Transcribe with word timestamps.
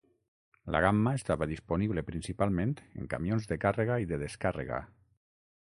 La 0.75 0.79
gamma 0.85 1.11
estava 1.17 1.47
disponible 1.51 2.03
principalment 2.07 2.73
en 3.03 3.11
camions 3.13 3.47
de 3.53 3.61
càrrega 3.67 4.01
i 4.07 4.13
de 4.15 4.23
descàrrega. 4.27 4.83